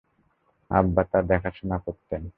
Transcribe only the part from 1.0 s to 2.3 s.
তা দেখাশোনা করতেন।